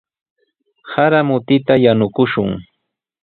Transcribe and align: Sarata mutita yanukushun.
Sarata 0.91 1.21
mutita 1.29 1.73
yanukushun. 1.83 2.49